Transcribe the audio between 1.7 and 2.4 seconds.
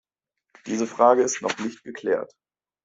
geklärt.